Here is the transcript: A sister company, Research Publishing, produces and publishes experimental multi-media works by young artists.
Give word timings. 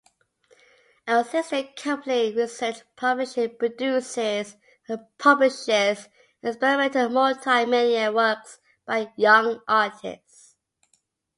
A 1.07 1.23
sister 1.23 1.61
company, 1.77 2.33
Research 2.33 2.77
Publishing, 2.95 3.55
produces 3.55 4.57
and 4.89 5.01
publishes 5.19 6.09
experimental 6.41 7.07
multi-media 7.09 8.11
works 8.11 8.57
by 8.83 9.13
young 9.15 9.61
artists. 9.67 10.55